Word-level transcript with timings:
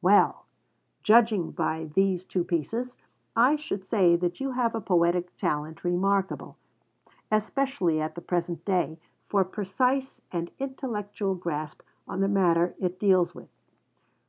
Well! 0.00 0.44
judging 1.02 1.50
by 1.50 1.86
these 1.92 2.24
two 2.24 2.44
pieces, 2.44 2.96
I 3.34 3.56
should 3.56 3.84
say 3.84 4.14
that 4.14 4.38
you 4.40 4.52
have 4.52 4.76
a 4.76 4.80
poetic 4.80 5.36
talent 5.36 5.82
remarkable, 5.82 6.56
especially 7.32 8.00
at 8.00 8.14
the 8.14 8.20
present 8.20 8.64
day, 8.64 9.00
for 9.26 9.44
precise 9.44 10.20
and 10.30 10.52
intellectual 10.60 11.34
grasp 11.34 11.82
on 12.06 12.20
the 12.20 12.28
matter 12.28 12.76
it 12.78 13.00
deals 13.00 13.34
with. 13.34 13.48